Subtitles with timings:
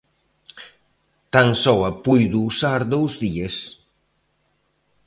[1.33, 3.55] Tan só a puido usar dous días.